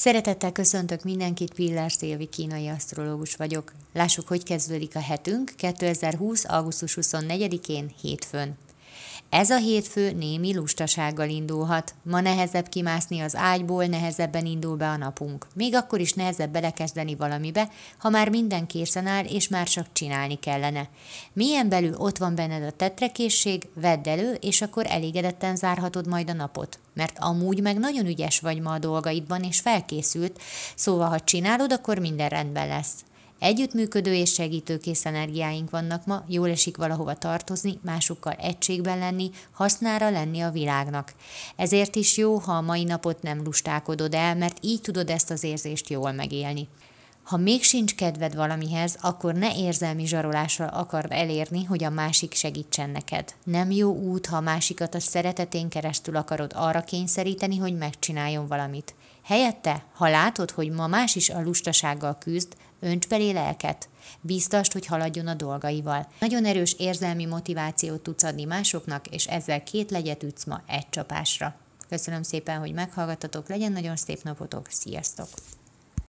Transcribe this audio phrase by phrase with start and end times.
[0.00, 3.72] Szeretettel köszöntök mindenkit, Pillár Szilvi kínai asztrológus vagyok.
[3.92, 6.44] Lássuk, hogy kezdődik a hetünk 2020.
[6.44, 8.56] augusztus 24-én hétfőn.
[9.30, 11.94] Ez a hétfő némi lustasággal indulhat.
[12.02, 15.46] Ma nehezebb kimászni az ágyból, nehezebben indul be a napunk.
[15.54, 20.38] Még akkor is nehezebb belekezdeni valamibe, ha már minden készen áll, és már csak csinálni
[20.38, 20.88] kellene.
[21.32, 26.34] Milyen belül ott van benned a tetrekészség, vedd elő, és akkor elégedetten zárhatod majd a
[26.34, 26.78] napot.
[26.94, 30.40] Mert amúgy meg nagyon ügyes vagy ma a dolgaidban, és felkészült,
[30.74, 32.94] szóval ha csinálod, akkor minden rendben lesz.
[33.40, 40.40] Együttműködő és segítőkész energiáink vannak ma, jól esik valahova tartozni, másokkal egységben lenni, hasznára lenni
[40.40, 41.14] a világnak.
[41.56, 45.44] Ezért is jó, ha a mai napot nem lustálkodod el, mert így tudod ezt az
[45.44, 46.68] érzést jól megélni.
[47.30, 52.90] Ha még sincs kedved valamihez, akkor ne érzelmi zsarolással akard elérni, hogy a másik segítsen
[52.90, 53.34] neked.
[53.44, 58.94] Nem jó út, ha a másikat a szeretetén keresztül akarod arra kényszeríteni, hogy megcsináljon valamit.
[59.24, 63.88] Helyette, ha látod, hogy ma más is a lustasággal küzd, önts belé lelket.
[64.20, 66.08] Bíztast, hogy haladjon a dolgaival.
[66.20, 71.54] Nagyon erős érzelmi motivációt tudsz adni másoknak, és ezzel két legyet ütsz ma egy csapásra.
[71.88, 75.28] Köszönöm szépen, hogy meghallgattatok, legyen nagyon szép napotok, sziasztok!